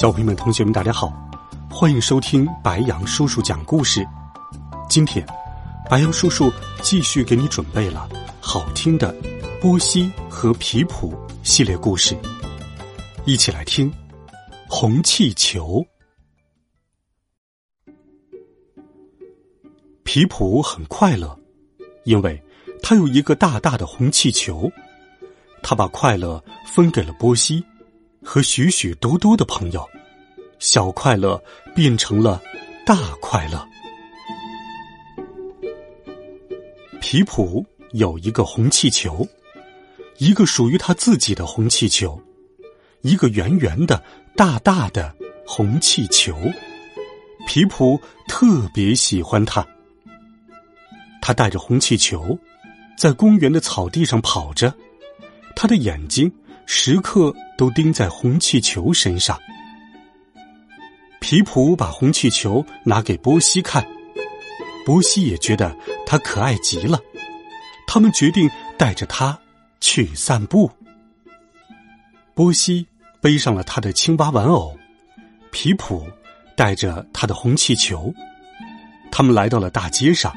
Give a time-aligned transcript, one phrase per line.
[0.00, 1.12] 小朋友们、同学们，大家好，
[1.70, 4.02] 欢迎收听白杨叔叔讲故事。
[4.88, 5.24] 今天，
[5.90, 8.08] 白杨叔叔继续给你准备了
[8.40, 9.14] 好听的
[9.60, 12.16] 波西和皮普系列故事，
[13.26, 13.90] 一起来听
[14.66, 15.84] 《红气球》。
[20.04, 21.38] 皮普很快乐，
[22.04, 22.42] 因为
[22.82, 24.72] 他有一个大大的红气球，
[25.62, 27.62] 他把快乐分给了波西。
[28.24, 29.86] 和许许多多的朋友，
[30.58, 31.42] 小快乐
[31.74, 32.40] 变成了
[32.86, 33.66] 大快乐。
[37.00, 39.26] 皮普有一个红气球，
[40.18, 42.18] 一个属于他自己的红气球，
[43.02, 44.02] 一个圆圆的、
[44.36, 46.34] 大大的红气球。
[47.46, 49.66] 皮普特别喜欢它。
[51.20, 52.38] 他带着红气球，
[52.96, 54.72] 在公园的草地上跑着，
[55.56, 56.32] 他的眼睛。
[56.64, 59.38] 时刻都钉在红气球身上。
[61.20, 63.86] 皮普把红气球拿给波西看，
[64.84, 65.72] 波西也觉得
[66.04, 66.98] 它可爱极了。
[67.86, 69.38] 他们决定带着它
[69.80, 70.68] 去散步。
[72.34, 72.84] 波西
[73.20, 74.76] 背上了他的青蛙玩偶，
[75.52, 76.04] 皮普
[76.56, 78.12] 带着他的红气球。
[79.12, 80.34] 他们来到了大街上，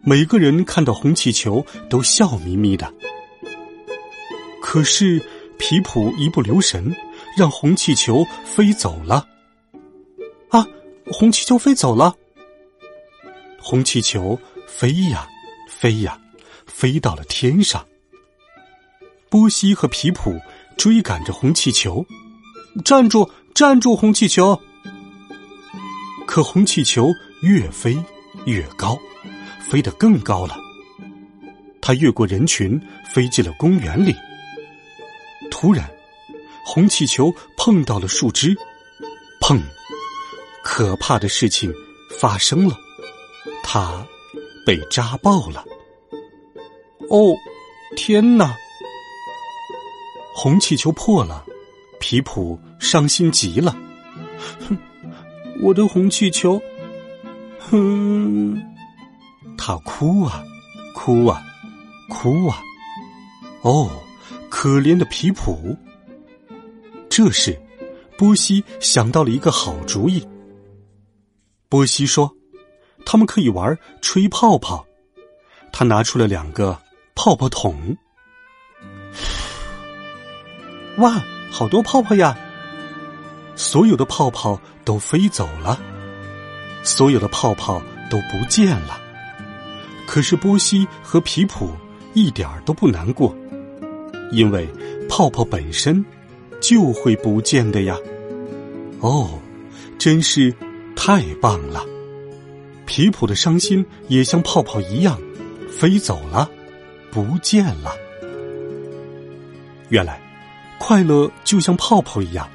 [0.00, 2.94] 每个人看到红气球都笑眯眯的。
[4.62, 5.20] 可是。
[5.58, 6.94] 皮普一不留神，
[7.36, 9.26] 让红气球飞走了。
[10.50, 10.66] 啊，
[11.06, 12.14] 红气球飞走了！
[13.58, 15.26] 红气球飞呀
[15.68, 16.20] 飞呀，
[16.66, 17.84] 飞到了天上。
[19.28, 20.38] 波西和皮普
[20.76, 22.04] 追赶着红气球，
[22.84, 23.96] 站住，站住！
[23.96, 24.60] 红气球。
[26.26, 27.10] 可红气球
[27.42, 27.96] 越飞
[28.44, 28.96] 越高，
[29.60, 30.56] 飞得更高了。
[31.80, 32.80] 它越过人群，
[33.12, 34.14] 飞进了公园里。
[35.50, 35.90] 突然，
[36.64, 38.56] 红气球碰到了树枝，
[39.40, 39.60] 砰！
[40.62, 41.72] 可怕的事情
[42.18, 42.76] 发生了，
[43.62, 44.06] 它
[44.64, 45.64] 被扎爆了。
[47.08, 47.34] 哦，
[47.94, 48.54] 天哪！
[50.34, 51.44] 红气球破了，
[52.00, 53.74] 皮普伤心极了。
[54.68, 54.76] 哼，
[55.62, 56.60] 我的红气球！
[57.58, 58.60] 哼，
[59.56, 60.44] 他哭啊，
[60.94, 61.42] 哭啊，
[62.08, 62.60] 哭啊！
[63.62, 63.88] 哦。
[64.58, 65.76] 可怜的皮普。
[67.10, 67.60] 这时，
[68.16, 70.26] 波西想到了一个好主意。
[71.68, 72.34] 波西说
[73.04, 74.86] ：“他们可以玩吹泡泡。”
[75.70, 76.80] 他拿出了两个
[77.14, 77.98] 泡泡桶。
[80.96, 82.34] 哇，好多泡泡呀！
[83.56, 85.78] 所有的泡泡都飞走了，
[86.82, 88.98] 所有的泡泡都不见了。
[90.06, 91.76] 可是波西和皮普
[92.14, 93.36] 一点都不难过。
[94.30, 94.68] 因为
[95.08, 96.04] 泡泡本身
[96.60, 97.96] 就会不见的呀！
[99.00, 99.38] 哦，
[99.98, 100.54] 真是
[100.94, 101.84] 太棒了！
[102.86, 105.20] 皮普的伤心也像泡泡一样
[105.68, 106.48] 飞走了，
[107.10, 107.92] 不见了。
[109.88, 110.20] 原来，
[110.78, 112.48] 快乐就像泡泡一样，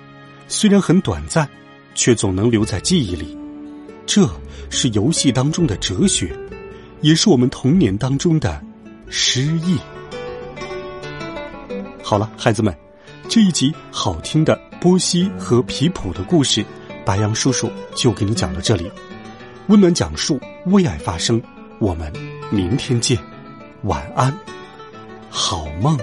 [0.47, 1.47] 虽然很短暂，
[1.95, 3.37] 却总能留在记忆里。
[4.05, 4.29] 这
[4.69, 6.35] 是游戏当中的哲学，
[7.01, 8.61] 也是我们童年当中的
[9.09, 9.77] 诗意。
[12.11, 12.75] 好了，孩子们，
[13.29, 16.61] 这一集好听的波西和皮普的故事，
[17.05, 18.91] 白杨叔叔就给你讲到这里。
[19.67, 21.41] 温暖讲述，为爱发声，
[21.79, 22.11] 我们
[22.49, 23.17] 明天见，
[23.83, 24.37] 晚安，
[25.29, 25.97] 好梦。